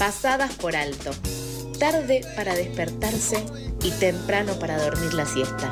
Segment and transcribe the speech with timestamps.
[0.00, 1.10] pasadas por alto,
[1.78, 3.44] tarde para despertarse
[3.84, 5.70] y temprano para dormir la siesta.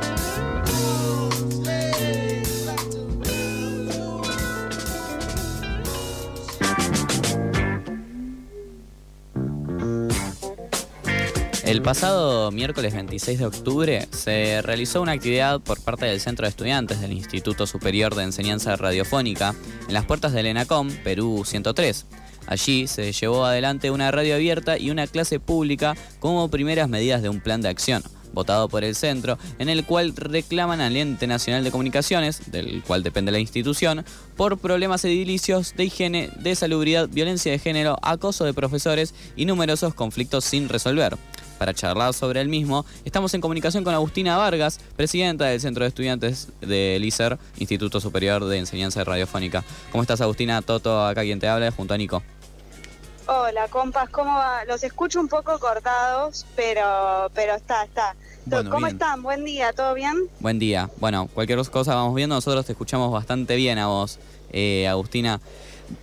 [11.65, 16.51] El pasado miércoles 26 de octubre se realizó una actividad por parte del Centro de
[16.51, 19.55] Estudiantes del Instituto Superior de Enseñanza Radiofónica
[19.87, 22.05] en las puertas del ENACOM, Perú 103.
[22.49, 27.29] Allí se llevó adelante una radio abierta y una clase pública como primeras medidas de
[27.29, 31.65] un plan de acción votado por el centro, en el cual reclaman al ente nacional
[31.65, 34.05] de comunicaciones, del cual depende la institución,
[34.37, 39.95] por problemas edilicios de higiene, de salubridad, violencia de género, acoso de profesores y numerosos
[39.95, 41.17] conflictos sin resolver.
[41.59, 45.89] Para charlar sobre el mismo, estamos en comunicación con Agustina Vargas, presidenta del Centro de
[45.89, 49.65] Estudiantes del ISER, Instituto Superior de Enseñanza Radiofónica.
[49.91, 50.63] ¿Cómo estás, Agustina?
[50.63, 52.23] Toto, acá quien te habla, junto a Nico.
[53.31, 54.65] Hola, compas, ¿cómo va?
[54.65, 58.17] Los escucho un poco cortados, pero, pero está, está.
[58.71, 59.23] ¿Cómo están?
[59.23, 60.15] Buen día, ¿todo bien?
[60.41, 60.89] Buen día.
[60.97, 64.19] Bueno, cualquier cosa vamos viendo, nosotros te escuchamos bastante bien a vos,
[64.51, 65.43] eh, Agustina.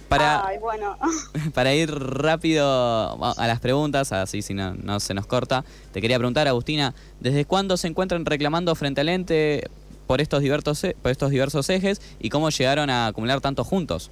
[0.08, 1.00] Para, bueno.
[1.56, 6.20] para ir rápido a las preguntas, así si no, no se nos corta, te quería
[6.20, 9.68] preguntar, Agustina, ¿desde cuándo se encuentran reclamando frente al ente
[10.06, 14.12] por estos diversos, e, por estos diversos ejes y cómo llegaron a acumular tantos juntos?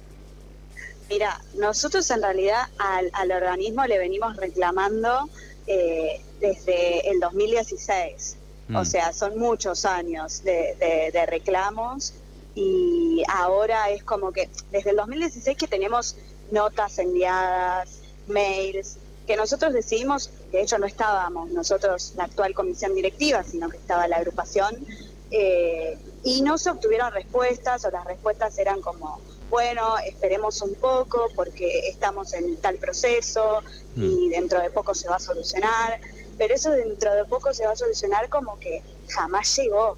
[1.14, 5.28] Mira, nosotros en realidad al, organismo le venimos reclamando
[5.68, 8.36] eh, desde el 2016.
[8.70, 8.84] O mm.
[8.84, 12.14] sea, son muchos años de reclamos
[12.56, 16.16] y ahora es como que desde el 2016 que tenemos
[16.50, 23.44] notas enviadas, mails, que nosotros decidimos, de hecho no estábamos nosotros la actual comisión directiva,
[23.44, 24.84] sino que estaba la agrupación,
[25.30, 29.20] eh, y no se obtuvieron respuestas o las respuestas eran como,
[29.54, 33.62] bueno, esperemos un poco porque estamos en tal proceso
[33.94, 34.30] y mm.
[34.30, 36.00] dentro de poco se va a solucionar,
[36.36, 39.96] pero eso dentro de poco se va a solucionar como que jamás llegó.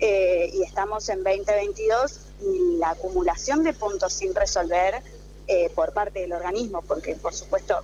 [0.00, 5.00] Eh, y estamos en 2022 y la acumulación de puntos sin resolver
[5.46, 7.78] eh, por parte del organismo, porque por supuesto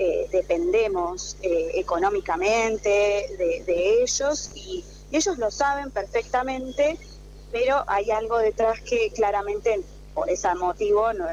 [0.00, 2.88] eh, dependemos económicamente
[3.38, 6.98] de, ellos y, ellos lo saben perfectamente,
[7.52, 9.84] pero hay algo detrás que claramente
[10.16, 11.26] por ese motivo no,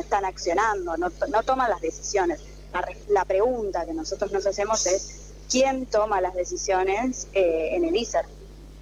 [0.00, 2.40] están accionando, no, toman las decisiones.
[2.72, 8.24] La, la, pregunta que nosotros nos hacemos es, ¿quién toma las decisiones en el ISER?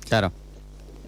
[0.08, 0.30] Claro.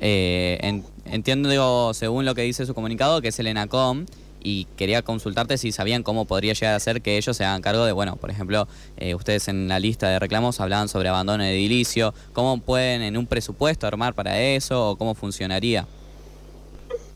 [0.01, 4.07] Eh, entiendo, digo, según lo que dice su comunicado, que es el ENACOM,
[4.43, 7.85] y quería consultarte si sabían cómo podría llegar a ser que ellos se hagan cargo
[7.85, 8.67] de, bueno, por ejemplo,
[8.97, 13.17] eh, ustedes en la lista de reclamos hablaban sobre abandono de edilicio, ¿cómo pueden en
[13.17, 15.87] un presupuesto armar para eso o cómo funcionaría?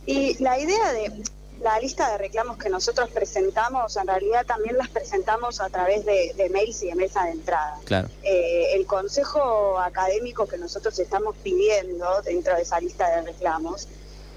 [0.06, 1.10] Y la idea de,
[1.60, 6.50] la lista de reclamos que nosotros presentamos, en realidad también las presentamos a través de,
[6.52, 7.78] mails y de mesa de entrada.
[7.84, 8.08] Claro.
[8.22, 13.88] Eh, el consejo académico que nosotros estamos pidiendo dentro de esa lista de reclamos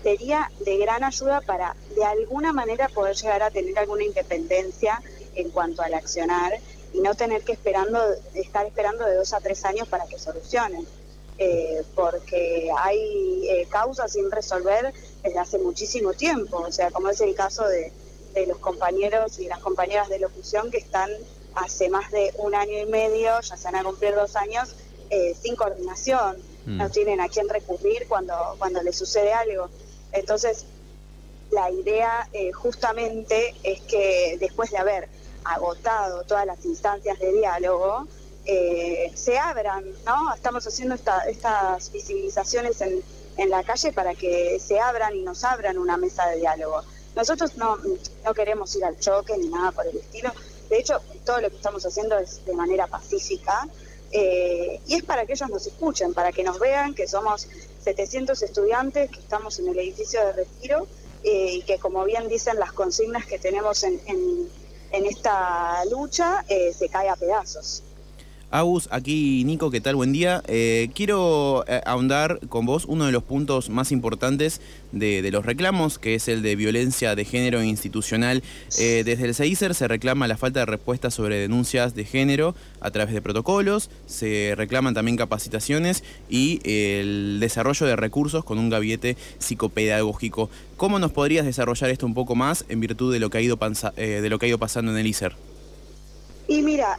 [0.04, 5.02] sería de gran ayuda para de alguna manera poder llegar a tener alguna independencia
[5.36, 6.54] en cuanto al accionar
[6.94, 8.00] y no tener que esperando
[8.34, 10.88] estar esperando de dos a tres años para que solucionen.
[11.40, 14.92] Eh, porque hay eh, causas sin resolver
[15.24, 17.92] desde hace muchísimo tiempo, o sea, como es el caso de,
[18.48, 21.10] los compañeros y las compañeras de locución que están
[21.56, 24.76] hace más de un año y medio, ya se van a cumplir dos años,
[25.10, 26.92] eh, sin coordinación, no mm.
[26.92, 29.70] tienen a quién recurrir cuando, cuando les sucede algo.
[30.12, 30.66] Entonces,
[31.50, 35.10] la idea justamente es que después de haber
[35.44, 38.08] agotado todas las instancias de diálogo,
[38.46, 40.34] eh, se abran, ¿no?
[40.34, 43.04] Estamos haciendo estas visibilizaciones en,
[43.38, 46.82] en la calle para que se abran y nos abran una mesa de diálogo.
[47.16, 47.78] Nosotros no,
[48.26, 50.32] no queremos ir al choque ni nada por el estilo.
[50.70, 53.68] De hecho, todo lo que estamos haciendo es de manera pacífica
[54.12, 57.48] eh, y es para que ellos nos escuchen, para que nos vean que somos
[57.84, 60.88] 700 estudiantes que estamos en el edificio de retiro
[61.24, 64.50] eh, y que, como bien dicen las consignas que tenemos en, en,
[64.92, 67.84] en esta lucha, se cae a pedazos.
[68.50, 69.98] Agus, aquí Nico, ¿qué tal?
[69.98, 70.42] Buen día.
[70.48, 74.62] Eh, quiero eh, ahondar con vos uno de los puntos más importantes
[74.94, 78.42] de, los reclamos, que es el de violencia de género institucional.
[78.80, 82.90] Eh, desde el CEICER se reclama la falta de respuesta sobre denuncias de género a
[82.90, 89.18] través de protocolos, se reclaman también capacitaciones y el desarrollo de recursos con un gabinete
[89.40, 90.50] psicopedagógico.
[90.78, 93.60] ¿Cómo nos podrías desarrollar esto un poco más en virtud de lo que ha ido,
[93.98, 95.57] de lo que ha ido pasando en el ICER?
[96.48, 96.98] Y mira,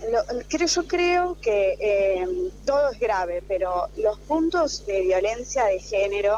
[0.49, 6.37] creo, yo creo que em, todo es grave, pero los puntos de violencia de género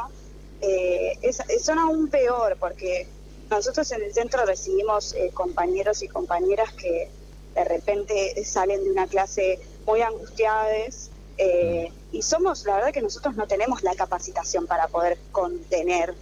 [0.60, 1.18] eh,
[1.60, 3.08] son aún peor porque
[3.50, 7.10] nosotros en el centro recibimos eh, compañeros y compañeras que,
[7.54, 13.34] de repente salen de una clase muy angustiadas eh, y somos, la verdad que nosotros
[13.36, 16.14] no tenemos la capacitación para poder contener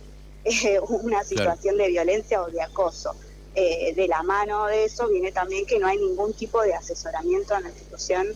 [0.44, 3.14] eh, una situación de violencia o de acoso.
[3.54, 7.56] Eh, de la mano de eso viene también que no hay ningún tipo de asesoramiento
[7.56, 8.26] en la institución,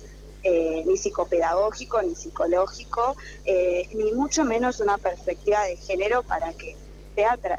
[0.45, 3.15] ni psicopedagógico, ni psicológico,
[3.45, 6.77] ni mucho menos una perspectiva de género para que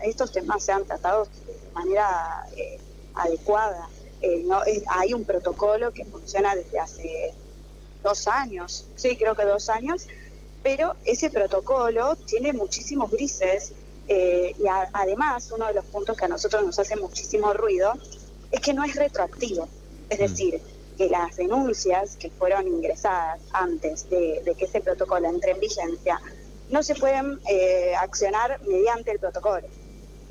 [0.03, 2.45] estos temas sean tratados de manera
[3.13, 3.87] adecuada.
[4.43, 4.59] no,
[4.89, 7.33] hay un protocolo que funciona desde hace
[8.03, 10.05] dos años, sí, creo que dos años,
[10.61, 13.73] pero ese protocolo tiene muchísimos grises
[14.07, 14.63] eh, y
[14.93, 17.93] además uno de los puntos que a nosotros nos hace muchísimo ruido
[18.51, 19.67] es que no es retroactivo,
[20.09, 20.21] es mm.
[20.21, 20.61] decir,
[20.97, 26.21] que las denuncias que fueron ingresadas antes de, que ese protocolo entre en vigencia
[26.69, 29.67] no se pueden eh, accionar mediante el protocolo.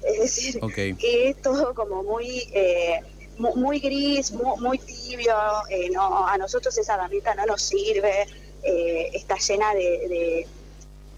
[0.02, 0.60] Es decir,
[0.98, 2.48] que es todo como muy...
[2.52, 3.00] Eh,
[3.38, 5.34] muy, gris, muy, tibio,
[5.70, 8.26] eh, no, a nosotros esa herramienta no nos sirve,
[8.62, 10.46] eh, está llena de,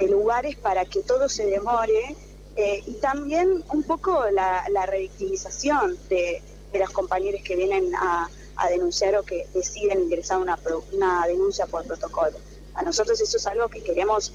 [0.09, 2.15] lugares para que todo se demore
[2.56, 6.43] eh, y también un poco la, revictimización de,
[6.73, 8.29] los compañeros que vienen a,
[8.69, 10.59] denunciar o que deciden ingresar una,
[10.93, 12.37] una denuncia por protocolo.
[12.75, 14.33] A nosotros eso es algo que queremos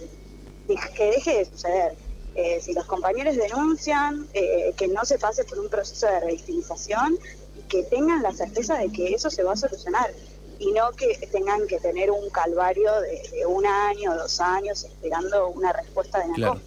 [0.96, 1.96] que deje de suceder.
[2.62, 4.28] si los compañeros denuncian,
[4.78, 7.18] que no se pase por un proceso de revictimización
[7.70, 10.12] que tengan la certeza de que eso se va a solucionar
[10.58, 15.72] y no que tengan que tener un calvario de, un año, dos años esperando una
[15.72, 16.60] respuesta de NACOM.
[16.60, 16.62] Claro.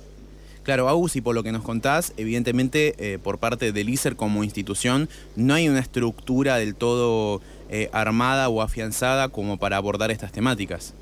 [0.63, 4.45] Claro, Agus, y por lo que nos contás, evidentemente eh, por parte del ISER como
[4.45, 10.31] institución no hay una estructura del todo eh, armada o afianzada como para abordar estas
[10.31, 10.95] temáticas.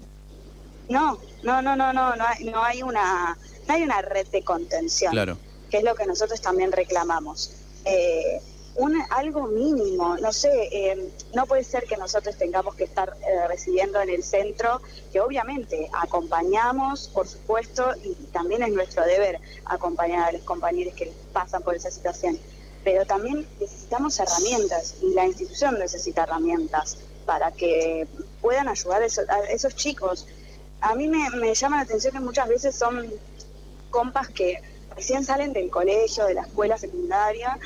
[0.88, 3.36] No, no, no, no, no, no hay, no hay una,
[3.68, 5.36] no hay una red de contención, claro.
[5.70, 7.52] que es lo que nosotros también reclamamos.
[7.84, 8.40] Eh,
[8.76, 13.48] un, algo mínimo, no sé, eh, no puede ser que nosotros tengamos que estar eh,
[13.48, 14.80] recibiendo en el centro,
[15.12, 21.12] que obviamente acompañamos, por supuesto, y también es nuestro deber acompañar a los compañeros que
[21.32, 22.38] pasan por esa situación,
[22.84, 28.06] pero también necesitamos herramientas y la institución necesita herramientas para que
[28.40, 29.06] puedan ayudar a
[29.50, 30.26] esos, chicos.
[30.80, 33.12] A mí me llama la atención que muchas veces son
[33.90, 34.62] compas que
[34.96, 37.58] recién salen del colegio, de la escuela secundaria,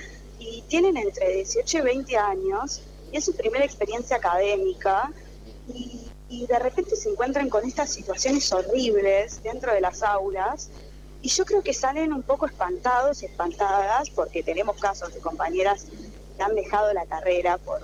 [0.44, 5.10] y tienen entre 18 y 20 años y es su primera experiencia académica
[5.68, 6.00] y,
[6.48, 10.68] de repente se encuentran con estas situaciones horribles dentro de las aulas
[11.22, 15.86] y yo creo que salen un poco espantados y espantadas porque tenemos casos de compañeras
[16.36, 17.80] que han dejado la carrera por,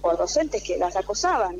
[0.00, 1.58] por, docentes que las acosaban.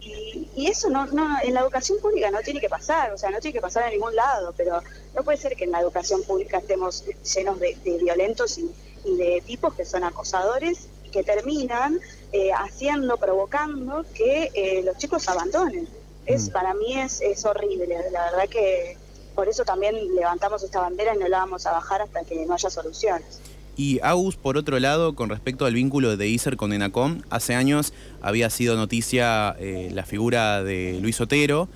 [0.00, 3.40] Y, eso no, no, en la educación pública no tiene que pasar, o sea, no
[3.40, 4.82] tiene que pasar en ningún lado, pero
[5.14, 7.04] no puede ser que en la educación pública estemos
[7.34, 8.70] llenos de violentos y,
[9.04, 11.98] y de tipos que son acosadores y que terminan
[12.32, 15.88] eh, haciendo, provocando que eh, los chicos abandonen.
[16.26, 16.52] Es, mm.
[16.52, 18.96] Para mí es, es horrible, la verdad que
[19.34, 22.54] por eso también levantamos esta bandera y no la vamos a bajar hasta que no
[22.54, 23.40] haya soluciones.
[23.76, 27.92] Y Agus, por otro lado, con respecto al vínculo de ISER con ENACOM, hace años
[28.20, 31.68] había sido noticia eh, la figura de Luis Otero,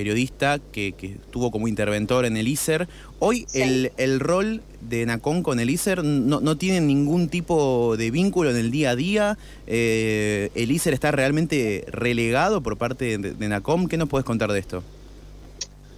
[0.00, 2.88] periodista que, que estuvo como interventor en el ISER.
[3.18, 8.10] Hoy el, el, rol de NACOM con el ISER no, no tiene ningún tipo de
[8.10, 9.36] vínculo en el día a día.
[9.66, 13.88] Eh, ¿El ISER está realmente relegado por parte de, NACOM?
[13.88, 14.82] ¿Qué nos puedes contar de esto?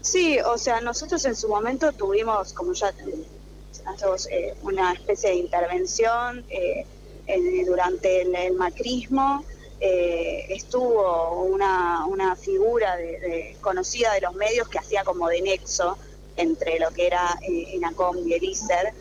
[0.01, 6.45] Sí, o sea, nosotros en su momento tuvimos, como ya eh, una especie de intervención
[6.51, 6.85] eh,
[7.65, 9.45] durante el macrismo.
[9.85, 15.99] Eh, estuvo una, una figura de, conocida de los medios que hacía como de nexo
[16.37, 18.95] entre lo que era eh, ENACOM y el ISER,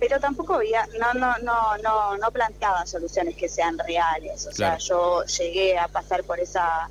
[0.00, 4.44] pero tampoco había, no, no, no, no, no planteaba soluciones que sean reales.
[4.46, 6.90] O sea, yo llegué a pasar por esa,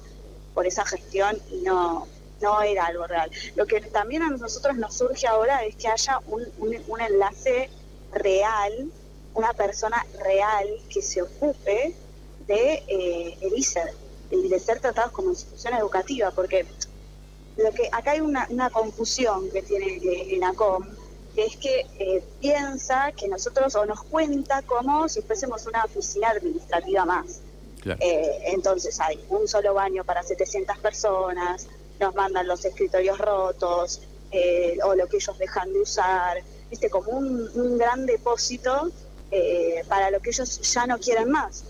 [0.53, 2.07] por esa gestión y no,
[2.41, 3.29] no era algo real.
[3.57, 7.69] Lo que también a nosotros nos surge ahora es que haya un, un, un enlace
[8.13, 8.89] real,
[9.33, 11.93] una persona real que se ocupe
[12.51, 13.93] de eh, el ISER
[14.29, 16.65] y de ser tratados como institución educativa, porque
[17.57, 19.99] lo que acá hay una, confusión que tiene
[20.33, 20.85] en ACOM,
[21.35, 26.29] que es que eh, piensa que nosotros o nos cuenta como si fuésemos una oficina
[26.29, 27.41] administrativa más.
[27.99, 31.67] Eh, entonces hay un solo baño para 700 personas,
[31.99, 36.89] nos mandan los escritorios rotos eh, o lo que ellos dejan de usar, ¿viste?
[36.89, 38.89] como un, un gran depósito
[39.87, 41.63] para lo que ellos ya no quieren más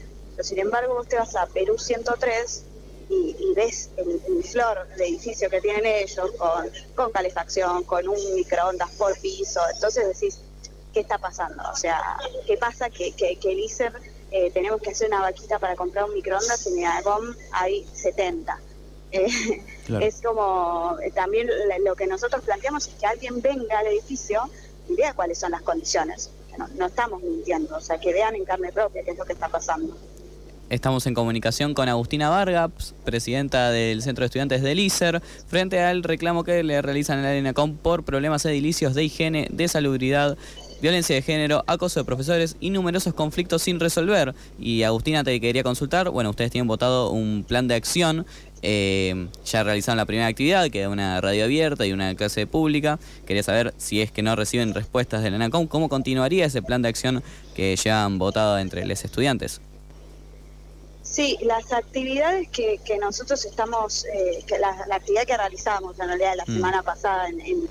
[0.44, 2.64] sin embargo, vos te vas a Perú 103
[3.10, 8.90] y, ves el, flor de edificio que tienen ellos con, con calefacción, con un microondas
[8.92, 9.60] por piso.
[9.74, 10.40] Entonces decís,
[10.94, 11.64] ¿qué está pasando?
[11.72, 12.18] O sea,
[12.48, 13.94] ¿qué pasa que, que, el ISER
[14.32, 18.60] eh, tenemos que hacer una vaquita para comprar un microondas, en ENACOM hay 70.
[19.14, 19.28] Eh,
[20.00, 21.50] es como, eh, también
[21.84, 24.50] lo que nosotros planteamos es que alguien venga al edificio
[24.88, 26.32] y vea cuáles son las condiciones.
[26.58, 29.34] No, no estamos mintiendo, o sea, que vean en carne propia qué es lo que
[29.34, 29.98] está pasando.
[30.72, 36.02] Estamos en comunicación con Agustina Vargas, presidenta del Centro de Estudiantes del ISER, frente al
[36.02, 40.38] reclamo que le realizan en la ENACOM por problemas edilicios de higiene, de salubridad
[40.82, 44.34] violencia de género, acoso de profesores y numerosos conflictos sin resolver.
[44.58, 48.26] Y Agustina te quería consultar, bueno, ustedes tienen votado un plan de acción,
[48.62, 52.98] eh, ya realizaron la primera actividad, que es una radio abierta y una clase pública.
[53.26, 56.88] Quería saber si es que no reciben respuestas del ENACOM, ¿cómo continuaría ese plan de
[56.88, 57.22] acción
[57.56, 59.60] que ya han votado entre los estudiantes?
[61.12, 66.46] Sí, las actividades que, nosotros estamos, eh, que la, actividad que realizamos en realidad la
[66.48, 66.56] mm.
[66.56, 67.68] semana pasada en,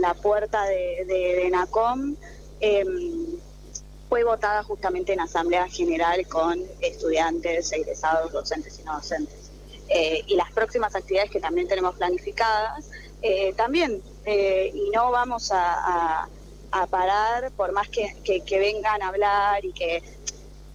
[0.00, 2.16] la puerta de, de ENACOM,
[2.66, 3.26] Em,
[4.08, 9.50] fue votada justamente en Asamblea General con estudiantes, egresados, docentes y no docentes.
[9.88, 12.86] Eh, y las próximas actividades que también tenemos planificadas,
[13.20, 16.28] eh, también, eh, y no vamos a,
[16.90, 20.02] parar por más que, vengan a hablar y que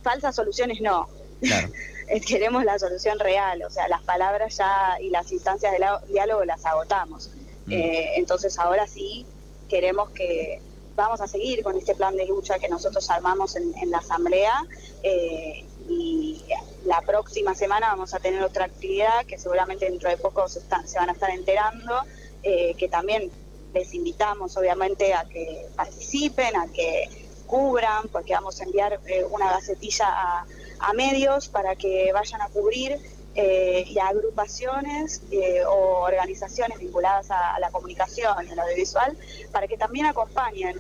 [0.04, 1.10] falsas soluciones no.
[2.28, 6.66] Queremos la solución real, o sea, las palabras ya y las instancias de diálogo las
[6.66, 7.32] agotamos.
[7.66, 7.74] Mm.
[8.16, 9.28] entonces ahora sí
[9.68, 10.60] queremos que,
[11.00, 14.54] vamos a seguir con este plan de lucha que nosotros armamos en, la Asamblea
[15.02, 16.44] eh, y
[16.86, 21.10] la próxima semana vamos a tener otra actividad que seguramente dentro de poco se, van
[21.10, 22.02] a estar enterando,
[22.44, 23.32] eh, que también
[23.74, 27.10] les invitamos obviamente a que participen, a que
[27.48, 30.46] cubran, porque vamos a enviar eh, una gacetilla a,
[30.94, 32.98] medios para que vayan a cubrir
[33.36, 35.22] y a agrupaciones
[35.68, 39.16] o organizaciones vinculadas a, a, la comunicación y al audiovisual
[39.52, 40.78] para que también acompañen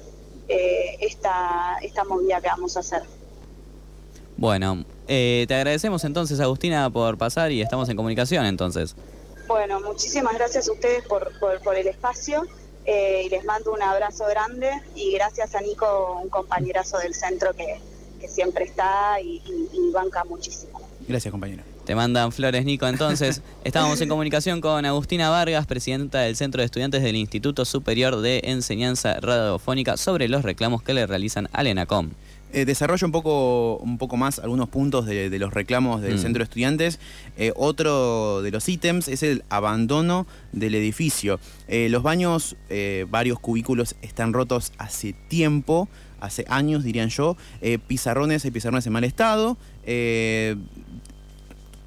[0.51, 3.03] eh, esta, esta movida que vamos a hacer.
[4.35, 8.95] Bueno, eh, te agradecemos entonces, Agustina, por pasar y estamos en comunicación entonces.
[9.47, 12.47] Bueno, muchísimas gracias a ustedes por, por, el espacio
[12.85, 17.53] eh, y les mando un abrazo grande y gracias a Nico, un compañerazo del centro
[17.53, 17.79] que,
[18.27, 20.81] siempre está y, y banca muchísimo.
[21.07, 21.63] Gracias, compañera.
[21.85, 22.87] Te mandan flores, Nico.
[22.87, 28.21] Entonces, estábamos en comunicación con Agustina Vargas, presidenta del Centro de Estudiantes del Instituto Superior
[28.21, 32.11] de Enseñanza Radiofónica, sobre los reclamos que le realizan al ENACOM.
[32.51, 36.19] Eh, desarrollo un poco, un poco más algunos puntos de, los reclamos del mm.
[36.19, 36.99] centro de estudiantes.
[37.37, 41.39] Eh, otro de los ítems es el abandono del edificio.
[41.67, 42.55] Eh, los baños,
[43.07, 45.89] varios cubículos están rotos hace tiempo,
[46.21, 47.37] hace años dirían yo.
[47.87, 49.57] pizarrones, hay pizarrones en mal estado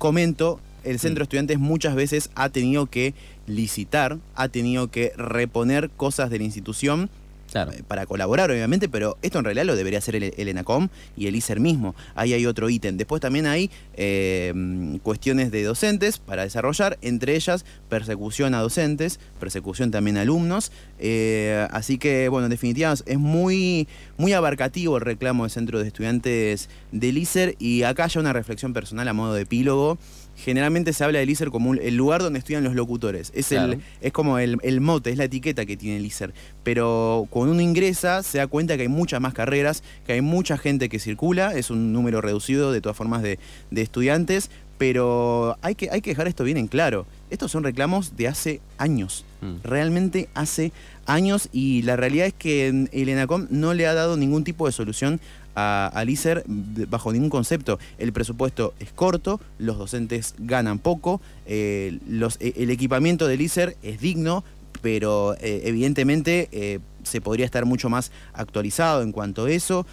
[0.03, 3.15] comento, el centro de estudiantes muchas veces ha tenido que
[3.47, 7.09] licitar, ha tenido que reponer cosas de la institución
[7.55, 11.37] eh, para colaborar, obviamente, pero esto en realidad lo debería hacer el, ENACOM y el
[11.37, 11.95] ISER mismo.
[12.15, 12.97] Ahí hay otro ítem.
[12.97, 19.91] Después también hay eh, cuestiones de docentes para desarrollar, entre ellas persecución a docentes, persecución
[19.91, 20.73] también a alumnos.
[20.99, 25.87] Eh, así que, bueno, en definitiva, es muy, muy abarcativo el reclamo del Centro de
[25.87, 29.99] Estudiantes del ISER y acá ya una reflexión personal a modo de epílogo
[30.37, 33.33] generalmente se habla del ISER como el lugar donde estudian los locutores.
[33.35, 36.33] Es, el, es como el, mote, es la etiqueta que tiene el ISER.
[36.63, 40.57] Pero cuando uno ingresa se da cuenta que hay muchas más carreras, que hay mucha
[40.57, 43.41] gente que circula, es un número reducido de todas formas de,
[43.75, 47.05] estudiantes, pero hay que, hay que dejar esto bien en claro.
[47.31, 49.55] Estos son reclamos de hace años, mm.
[49.65, 50.71] realmente hace
[51.05, 54.73] años y la realidad es que el ENACOM no le ha dado ningún tipo de
[54.73, 55.19] solución
[55.57, 57.81] a, al ISER bajo ningún concepto.
[57.99, 63.77] El presupuesto es corto, los docentes ganan poco, eh, los, eh, el equipamiento del ISER
[63.83, 64.45] es digno,
[64.83, 69.87] pero eh, evidentemente se podría estar mucho más actualizado en cuanto a eso.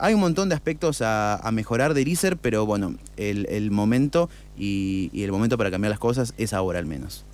[0.00, 5.32] hay un montón de aspectos a, mejorar del ISER, pero bueno, el, momento y el
[5.32, 7.24] momento para cambiar las cosas es ahora al menos.